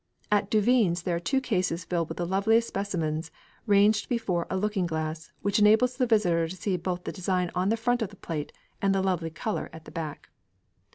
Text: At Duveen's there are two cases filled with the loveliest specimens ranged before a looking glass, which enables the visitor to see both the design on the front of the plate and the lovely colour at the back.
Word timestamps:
At 0.31 0.49
Duveen's 0.49 1.03
there 1.03 1.15
are 1.15 1.19
two 1.19 1.39
cases 1.39 1.85
filled 1.85 2.09
with 2.09 2.17
the 2.17 2.25
loveliest 2.25 2.67
specimens 2.67 3.29
ranged 3.67 4.09
before 4.09 4.47
a 4.49 4.57
looking 4.57 4.87
glass, 4.87 5.31
which 5.43 5.59
enables 5.59 5.95
the 5.95 6.07
visitor 6.07 6.47
to 6.47 6.55
see 6.55 6.75
both 6.75 7.03
the 7.03 7.11
design 7.11 7.51
on 7.53 7.69
the 7.69 7.77
front 7.77 8.01
of 8.01 8.09
the 8.09 8.15
plate 8.15 8.51
and 8.81 8.95
the 8.95 9.03
lovely 9.03 9.29
colour 9.29 9.69
at 9.71 9.85
the 9.85 9.91
back. 9.91 10.29